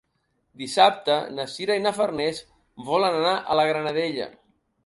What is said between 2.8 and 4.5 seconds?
volen anar a la Granadella.